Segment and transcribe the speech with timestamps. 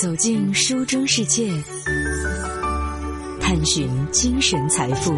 [0.00, 1.52] 走进书中世界，
[3.40, 5.12] 探寻精神财富。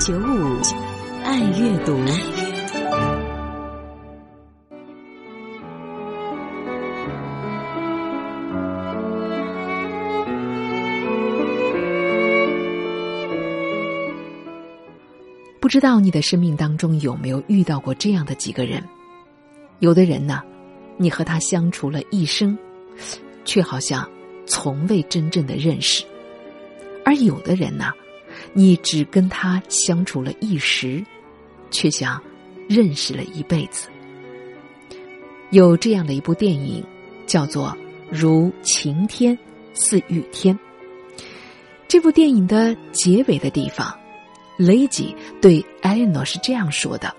[0.00, 0.60] 九五
[1.22, 1.96] 爱阅读。
[15.60, 18.82] 不知道你的生命当中有没有遇到过这样的几个人？
[19.78, 20.42] 有的人呢，
[20.96, 22.56] 你和他相处了一生，
[23.44, 24.08] 却好像
[24.46, 26.04] 从未真正的认识；
[27.04, 27.92] 而有的人呢，
[28.52, 31.04] 你只跟他相处了一时，
[31.70, 32.22] 却像
[32.68, 33.88] 认识了一辈子。
[35.50, 36.84] 有这样的一部电影，
[37.26, 37.68] 叫做
[38.10, 39.38] 《如晴天
[39.74, 40.54] 似雨天》。
[41.88, 43.96] 这部电影的结尾的地方。
[44.58, 47.14] 雷吉对艾莉诺是这样说的：“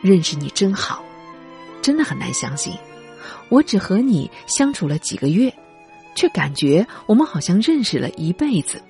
[0.00, 1.04] 认识你真好，
[1.82, 2.72] 真的很难相信，
[3.48, 5.52] 我只和你相处了几个月，
[6.14, 8.82] 却感觉我们好像认识了一辈子。”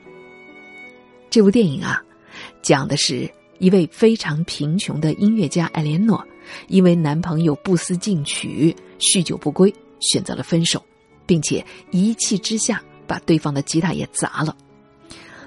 [1.30, 2.02] 这部电影啊，
[2.60, 6.26] 讲的是一位非常贫穷的音乐家艾莲诺，
[6.66, 10.84] 因为男朋友不思进取、酗酒不归，选择了分手，
[11.26, 14.56] 并且一气之下把对方的吉他也砸了。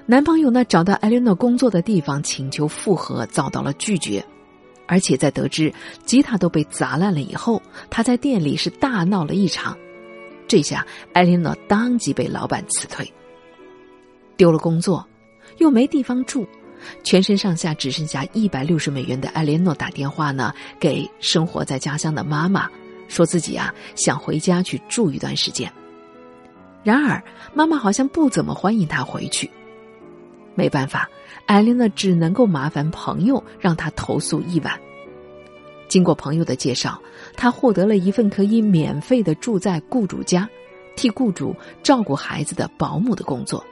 [0.06, 4.24] 男朋友呢，找到艾莲诺工作的地方请求复合，遭到了拒绝，
[4.86, 5.72] 而且在得知
[6.04, 9.76] 吉他都被砸烂了以后，他在店里是大闹了一场。
[10.46, 13.10] 这下艾莲诺当即被老板辞退，
[14.36, 15.04] 丢了工作，
[15.58, 16.46] 又没地方住，
[17.02, 22.70] 全身上下只剩下一百六十美元的艾莲诺打电话呢给生活在家乡的妈妈，
[23.08, 25.72] 说自己啊想回家去住一段时间。
[26.82, 27.22] 然而
[27.54, 29.50] 妈妈好像不怎么欢迎他回去。
[30.54, 31.08] 没办法，
[31.46, 34.78] 艾琳娜只能够麻烦朋友让她投宿一晚。
[35.88, 37.00] 经过朋友的介绍，
[37.36, 40.48] 她获得了一份可以免费的住在雇主家，
[40.96, 43.64] 替雇主照顾孩子的保姆的工作。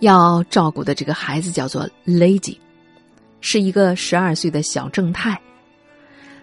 [0.00, 2.56] 要照顾的这个孩子叫做 Lady，
[3.40, 5.40] 是一个十二岁的小正太。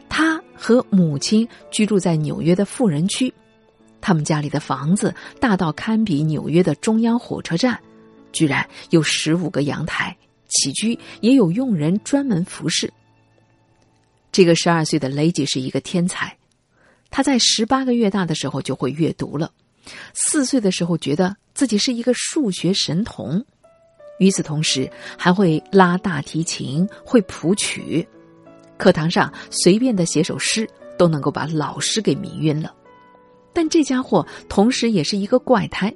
[0.10, 3.34] 他和母亲居住在纽约的富人区，
[4.02, 7.80] 他们家里的房子大到堪比纽约的中央火车站。
[8.36, 10.16] 居然有十五个阳台，
[10.50, 12.92] 起居也有佣人专门服侍。
[14.32, 16.38] 这个十二岁的雷吉是一个天才，
[17.10, 19.50] 他在十八个月大的时候就会阅读了，
[20.14, 23.46] 四岁的时候觉得自己是一个数学神童，
[24.20, 28.06] 与此同时还会拉大提琴，会谱曲，
[28.78, 32.76] 课堂上随便的写首诗都能够把老师给迷晕了。
[33.54, 35.96] 但这家伙同时也是一个怪胎，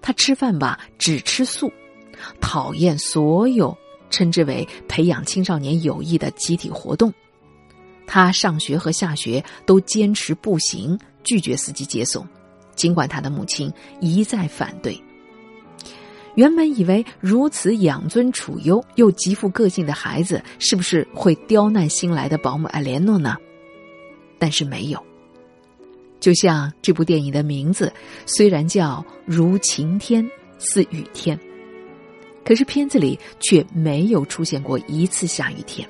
[0.00, 1.72] 他吃饭吧只吃素。
[2.40, 3.76] 讨厌所有
[4.10, 7.12] 称之为培养青少年友谊的集体活动。
[8.06, 12.26] 他上学和下学都坚持步行，拒绝司机接送，
[12.74, 15.00] 尽管他的母亲一再反对。
[16.36, 23.36] 原本以为如此养尊处优又极富个性的孩子，是不是会刁难新来的保姆艾莲诺呢？
[24.38, 25.04] 但是没有。
[26.20, 27.92] 就像这部电影的名字，
[28.26, 31.38] 虽然叫“如晴天似雨天”。
[32.44, 35.88] 可是片子里却没有出现过一次下雨天，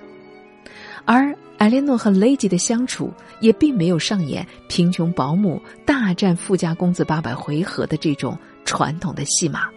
[1.05, 9.69] 而艾莲诺和雷吉的相处也并没有上演贫穷保姆大战富家公子八百回合的这种传统的戏码。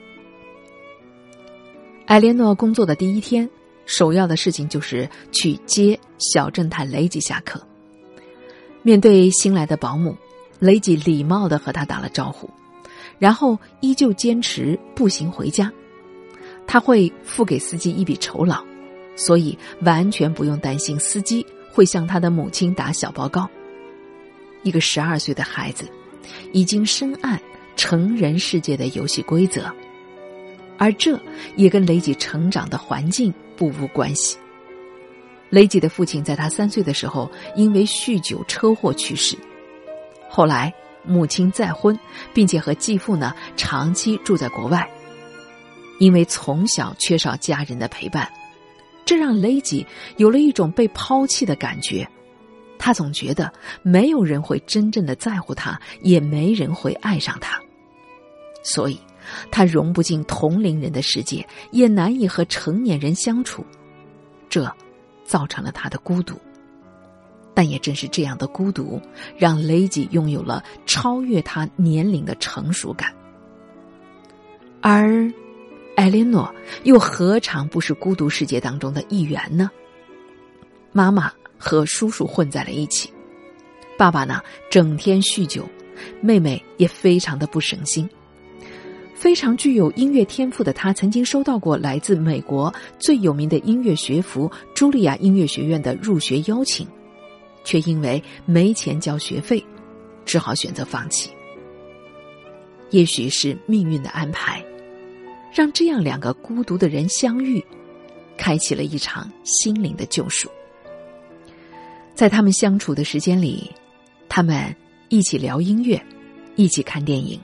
[2.05, 3.49] 艾莲诺工作的第一天，
[3.85, 7.61] 首要的事情就是去接小侦探雷吉下课。
[8.81, 10.15] 面对新来的保姆，
[10.59, 12.49] 雷吉礼貌的和他打了招呼，
[13.19, 15.71] 然后依旧坚持步行回家。
[16.65, 18.63] 他会付给司机一笔酬劳，
[19.15, 23.49] 所以完全不用担心司机会向他的母亲打小报告。
[24.63, 25.85] 一个十二岁的孩子，
[26.51, 27.37] 已经深谙
[27.75, 29.69] 成人世界的游戏规则，
[30.77, 31.19] 而这
[31.55, 34.37] 也跟雷吉成长的环境不无关系。
[35.49, 39.37] 雷吉的父亲在他三岁的时候因为酗酒车祸去世，
[40.29, 40.73] 后来
[41.03, 41.99] 母亲再婚，
[42.33, 44.89] 并且和继父呢长期住在国外。
[45.99, 48.29] 因为从小缺少家人的陪伴，
[49.05, 49.85] 这让雷吉
[50.17, 52.07] 有了一种被抛弃的感觉。
[52.77, 53.49] 他总觉得
[53.81, 57.57] 没有人会真正的在乎他，也没人会爱上他，
[58.61, 58.99] 所以
[59.49, 63.65] 他融不进同龄人的世界，也难以和成年人相处，
[64.49, 64.69] 这
[65.23, 66.37] 造成了他的孤独。
[67.53, 68.99] 但也正是这样的孤独，
[69.37, 73.13] 让雷吉拥有了超越他年龄的成熟感，
[74.81, 75.31] 而。
[75.95, 76.53] 艾莲诺
[76.83, 79.69] 又何尝不是孤独世界当中的一员呢？
[80.91, 83.09] 妈妈和叔叔混在了一起，
[83.97, 85.67] 爸爸呢整天酗酒，
[86.19, 88.09] 妹妹也非常的不省心。
[89.13, 96.85] 非常具有音乐天赋的他，曾经收到过来自美国最有名的音乐学府茱莉亚音乐学院的入学邀请，
[97.63, 99.63] 却因为没钱交学费，
[100.25, 101.31] 只好选择放弃。
[102.89, 104.61] 也许是命运的安排，
[105.53, 107.63] 让这样两个孤独的人相遇，
[108.35, 110.49] 开启了一场心灵的救赎。
[112.15, 113.71] 在他们相处的时间里，
[114.27, 114.75] 他们
[115.09, 116.03] 一起聊音乐，
[116.55, 117.39] 一起看电影。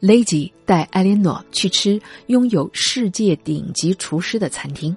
[0.00, 4.96] 雷吉带艾莲诺去吃拥有世界顶级厨师的餐厅，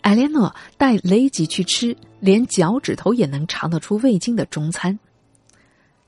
[0.00, 4.98] 艾莲诺带雷吉去吃连脚趾头也能尝得出味精的中餐。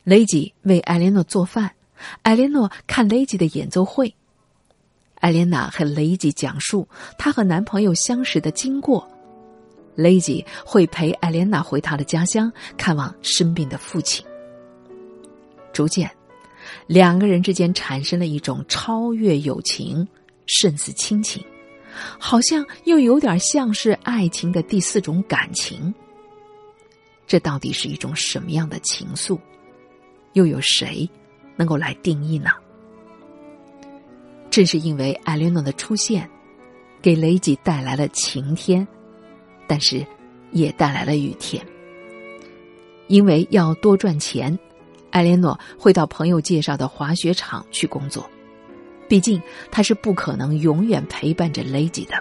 [0.05, 1.73] 雷吉为艾莲诺做饭，
[2.23, 4.15] 艾莲诺看雷吉的演奏会。
[5.21, 9.07] 艾莲娜和雷吉讲述她和男朋友相识的经过。
[9.95, 14.25] 雷吉会陪艾莲娜回她的家乡看望生病的父亲。
[15.73, 16.11] 逐渐，
[16.87, 20.07] 两个人之间产生了一种超越友情、
[20.47, 21.45] 胜似亲情，
[22.19, 25.93] 好像又有点像是爱情的第四种感情。
[27.27, 29.39] 这到底是一种什么样的情愫？
[30.35, 31.09] 又有谁
[31.57, 32.51] 能够来定义呢？
[34.59, 36.29] 正是因为艾莲诺的出现，
[37.01, 38.85] 给雷吉带来了晴天。
[39.69, 40.05] 但是，
[40.51, 41.65] 也带来了雨天。
[43.07, 44.59] 因为要多赚钱，
[45.11, 48.29] 艾莲诺会到朋友介绍的滑雪场去工作。
[49.09, 49.41] 毕竟，
[49.71, 52.21] 他是不可能永远陪伴着雷吉的。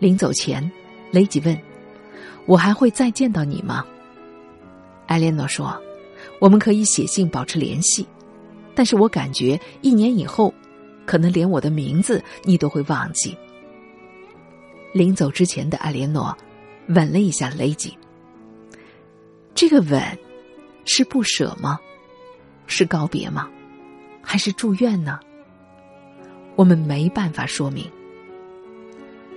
[0.00, 0.68] 临走前，
[1.12, 1.56] 雷吉问
[2.46, 3.86] ：“我还会再见到你吗？”
[5.06, 5.80] 艾莲诺说
[6.42, 8.04] ：“我们可以写信保持联系，
[8.74, 10.52] 但是我感觉一年以后，
[11.10, 13.36] 可能连我的名字你都会忘记。”
[14.94, 16.36] 临走之前的艾莲诺，
[16.86, 17.98] 吻了一下雷吉。
[19.56, 20.00] 这个吻，
[20.84, 21.80] 是不舍吗？
[22.68, 23.50] 是告别吗？
[24.22, 25.18] 还是祝愿呢？
[26.54, 27.90] 我们没办法说明。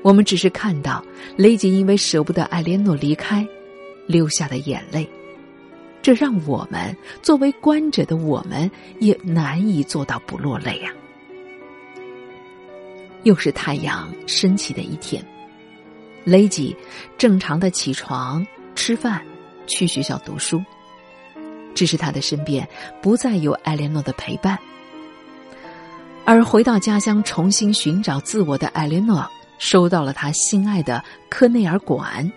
[0.03, 1.03] 我们只是看到
[1.37, 3.47] 雷吉因为舍不得艾莲诺离开，
[4.05, 5.09] 流下的眼泪。
[6.03, 8.69] 这让我们作为观者的我们，
[8.99, 10.93] 也难以做到不落泪啊！
[13.23, 15.23] 又是太阳升起的一天。
[16.23, 16.75] 雷吉
[17.17, 19.21] 正常的起床、吃饭、
[19.67, 20.63] 去学校读书，
[21.75, 22.67] 只是他的身边
[23.01, 24.57] 不再有艾莲诺的陪伴。
[26.25, 32.31] 而回到家乡重新寻找自我的艾莲诺，收到了他心爱的科内尔馆。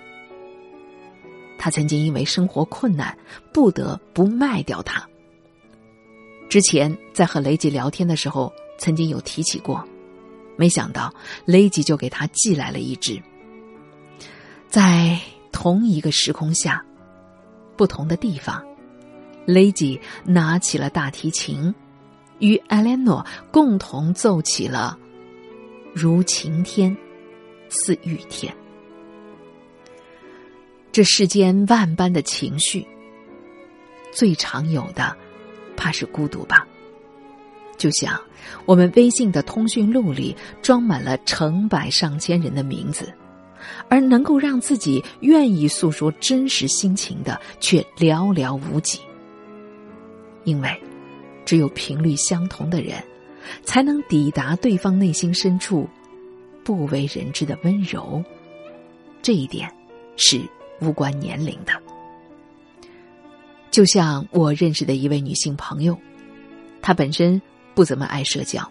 [1.57, 3.17] 他曾经因为生活困难，
[3.53, 5.09] 不得不卖掉它。
[6.49, 9.83] 之前在和雷吉聊天的时候，曾经有提起过，
[10.57, 11.13] 没想到
[11.45, 13.23] 雷吉就给他寄来了一只。
[14.69, 15.19] 在
[15.53, 16.85] 同一个时空下，
[17.77, 18.65] 不同的地方，
[19.47, 21.75] 雷吉拿起了大提琴，
[22.41, 24.99] 与艾莲诺共同奏起了
[25.95, 26.95] 《如晴天，
[27.69, 28.53] 似雨天》。
[30.93, 32.87] 这世间万般的情绪，
[34.13, 35.17] 最常有的，
[35.77, 36.66] 怕是孤独吧？
[37.77, 38.21] 就像
[38.65, 43.13] 我们微信的通讯录里装满了成百上千人的名字。
[43.89, 49.01] 而能够让自己愿意诉说真实心情的，却寥寥无几。
[50.45, 50.81] 因为，
[51.45, 53.03] 只有频率相同的人，
[53.65, 55.89] 才能抵达对方内心深处
[56.63, 58.23] 不为人知的温柔。
[59.21, 59.69] 这一点
[60.17, 60.41] 是
[60.81, 61.73] 无关年龄的。
[63.73, 65.99] 就像我认识的一位女性朋友，
[66.81, 67.41] 她本身
[67.77, 68.67] 不怎么爱社交。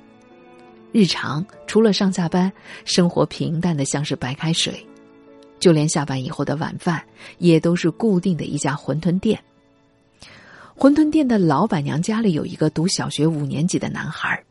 [0.91, 2.51] 日常除了上下班，
[2.85, 4.83] 生活平淡的像是白开水，
[5.59, 7.03] 就连下班以后的晚饭
[7.37, 9.39] 也都是固定的一家馄饨店。
[10.75, 14.43] 馄饨店的老板娘家里有一个读小学五年级的男孩，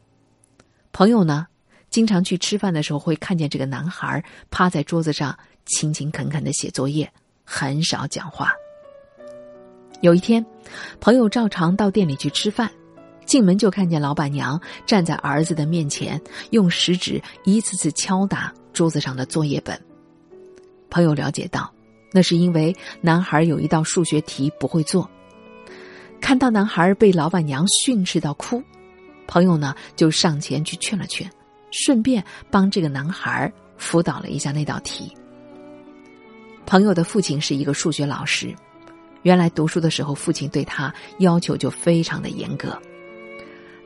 [0.93, 1.49] 朋友呢
[1.91, 7.13] 经常去吃饭的时候会看见这个男孩趴在桌子上勤勤恳恳的写作业，
[7.45, 8.53] 很少讲话。
[10.01, 10.45] 有一天，
[11.01, 12.71] 朋友照常到店里去吃饭。
[13.35, 19.76] 进门就看见老板娘站在儿子的面前，用食指一次次敲打桌子上的作业本。
[20.88, 21.69] 朋友了解到，
[22.12, 25.11] 那是因为男孩有一道数学题不会做。
[26.21, 28.62] 看到男孩被老板娘训斥到哭，
[29.26, 31.29] 朋友呢就上前去劝了劝，
[31.73, 35.12] 顺便帮这个男孩辅导了一下那道题。
[36.67, 38.55] 朋友的父亲是一个数学老师，
[39.23, 42.81] 原来读书的时候，父亲对他要求就非常的严格。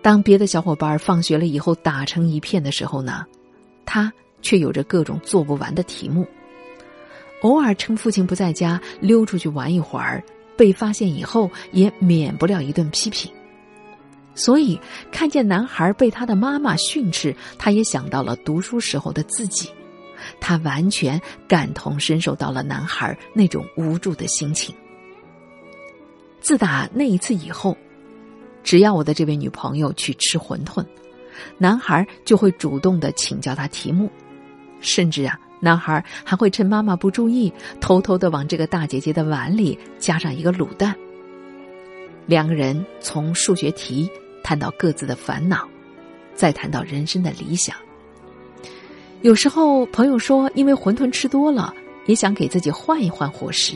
[0.09, 3.27] 当别的小伙伴放学了以后打成一片的时候呢，
[3.85, 4.11] 他
[4.41, 6.27] 却有着各种做不完的题目。
[7.43, 10.25] 偶尔趁父亲不在家溜出去玩一会儿，
[10.57, 13.31] 被发现以后也免不了一顿批评。
[14.35, 14.81] 所以，
[15.12, 19.69] 看见男孩被他的妈妈训斥，他也想到了读书时候的自己，
[20.41, 24.75] 他完全感同身受到了男孩那种无助的心情。
[26.41, 27.77] 自打那一次以后，
[28.69, 30.85] 只要我的这位女朋友去吃馄饨，
[31.57, 34.11] 男孩就会主动的请教她题目，
[34.79, 40.95] 甚至啊，男孩还会趁妈妈不注意，偷偷的往这个大姐姐的碗里加上一个卤蛋。
[42.27, 44.07] 两个人从数学题。
[44.45, 45.69] 谈到各自的烦恼，
[46.35, 47.77] 再谈到人生的理想。
[49.21, 51.75] 有时候朋友说，因为馄饨吃多了，
[52.07, 53.75] 也想给自己换一换伙食，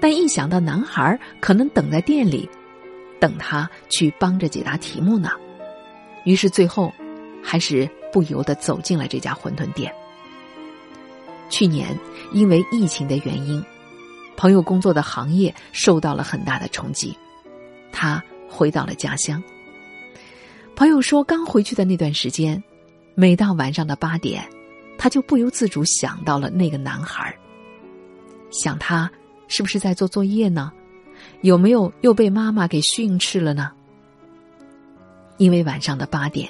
[0.00, 2.48] 但一想到男孩可能等在店里，
[3.26, 5.30] 等他去帮着解答题目呢，
[6.22, 6.94] 于是最后
[7.42, 9.92] 还是不由得走进了这家馄饨店。
[11.48, 11.88] 去年
[12.32, 13.60] 因为疫情的原因，
[14.36, 17.18] 朋友工作的行业受到了很大的冲击，
[17.90, 19.42] 他回到了家乡。
[20.76, 22.62] 朋友说，刚回去的那段时间，
[23.16, 24.48] 每到晚上的八点，
[24.96, 27.36] 他就不由自主想到了那个男孩
[28.52, 29.10] 想他
[29.48, 30.72] 是不是在做作业呢？
[31.42, 33.70] 有没有又被妈妈给训斥了呢？
[35.38, 36.48] 因为晚上的八点，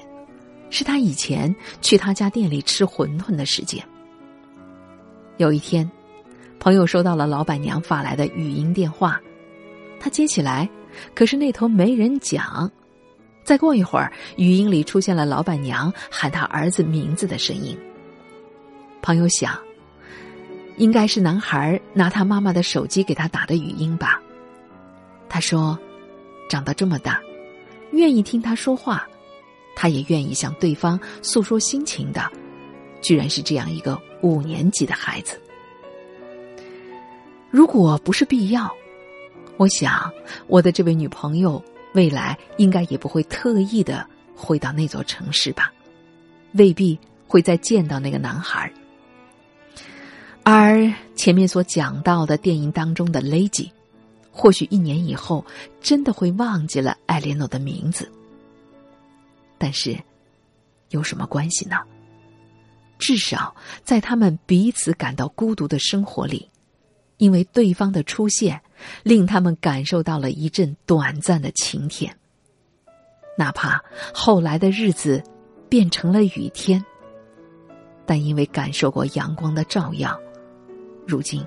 [0.71, 3.85] 是他以前去他家店里吃馄饨的时间。
[5.39, 5.91] 有一天，
[6.59, 9.21] 朋友收到了老板娘发来的语音电话，
[9.99, 10.69] 他接起来，
[11.15, 12.71] 可是那头没人讲。
[13.45, 17.79] 再过一会儿，语音里出现了老板娘喊他儿子名字的声音。
[19.03, 19.57] 朋友想，
[20.79, 24.21] 应该是男孩拿他妈妈的手机给他打的语音吧。
[25.29, 25.79] 他说
[26.49, 27.21] ：“长到这么大，
[27.93, 29.07] 愿意听他说话，
[29.75, 32.31] 他也愿意向对方诉说心情的，
[33.01, 35.41] 居然是这样一个五年级的孩子。
[37.51, 38.71] 如果不是必要，
[39.57, 40.13] 我想
[40.47, 41.63] 我的这位女朋友。”
[41.95, 45.73] 未来应该也不会特意的回到那座城市吧，
[46.53, 48.71] 未必会再见到那个男孩。
[50.43, 53.71] 而前面所讲到的电影当中的 Lady，
[54.37, 55.43] 或许一年以后
[55.81, 58.13] 真的会忘记了艾莲诺的名字。
[59.57, 59.99] 但是，
[60.91, 61.77] 有什么关系呢？
[62.99, 66.51] 至少在他们彼此感到孤独的生活里。
[67.17, 68.61] 因为对方的出现，
[69.03, 72.15] 令他们感受到了一阵短暂的晴天。
[73.39, 75.25] 哪怕后来的日子
[75.67, 76.85] 变成了雨天，
[78.05, 80.21] 但因为感受过阳光的照耀，
[81.07, 81.43] 如今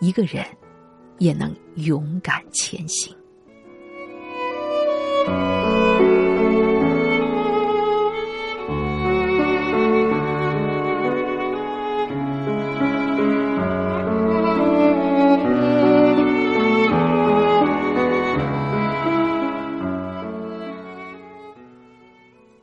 [0.00, 0.44] 一个人
[1.20, 3.14] 也能勇敢前行。